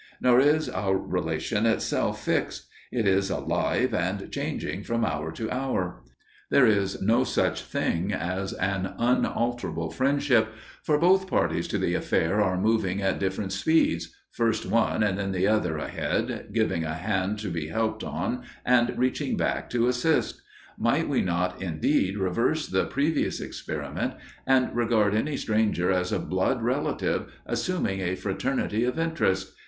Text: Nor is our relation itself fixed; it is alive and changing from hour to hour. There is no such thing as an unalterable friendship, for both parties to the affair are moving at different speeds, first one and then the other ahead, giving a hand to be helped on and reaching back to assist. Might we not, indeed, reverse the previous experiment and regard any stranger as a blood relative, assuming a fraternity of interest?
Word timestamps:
Nor 0.19 0.39
is 0.39 0.67
our 0.67 0.97
relation 0.97 1.67
itself 1.67 2.25
fixed; 2.25 2.65
it 2.91 3.07
is 3.07 3.29
alive 3.29 3.93
and 3.93 4.31
changing 4.31 4.81
from 4.81 5.05
hour 5.05 5.31
to 5.33 5.47
hour. 5.51 6.01
There 6.49 6.65
is 6.65 7.03
no 7.03 7.23
such 7.23 7.61
thing 7.61 8.11
as 8.11 8.51
an 8.53 8.95
unalterable 8.97 9.91
friendship, 9.91 10.53
for 10.81 10.97
both 10.97 11.27
parties 11.27 11.67
to 11.67 11.77
the 11.77 11.93
affair 11.93 12.41
are 12.41 12.57
moving 12.59 12.99
at 12.99 13.19
different 13.19 13.51
speeds, 13.51 14.09
first 14.31 14.65
one 14.65 15.03
and 15.03 15.19
then 15.19 15.33
the 15.33 15.45
other 15.47 15.77
ahead, 15.77 16.49
giving 16.51 16.83
a 16.83 16.95
hand 16.95 17.37
to 17.37 17.49
be 17.49 17.67
helped 17.67 18.03
on 18.03 18.41
and 18.65 18.97
reaching 18.97 19.37
back 19.37 19.69
to 19.69 19.87
assist. 19.87 20.41
Might 20.79 21.07
we 21.07 21.21
not, 21.21 21.61
indeed, 21.61 22.17
reverse 22.17 22.65
the 22.65 22.85
previous 22.87 23.39
experiment 23.39 24.15
and 24.47 24.75
regard 24.75 25.13
any 25.13 25.37
stranger 25.37 25.91
as 25.91 26.11
a 26.11 26.17
blood 26.17 26.63
relative, 26.63 27.31
assuming 27.45 27.99
a 27.99 28.15
fraternity 28.15 28.83
of 28.83 28.97
interest? 28.97 29.53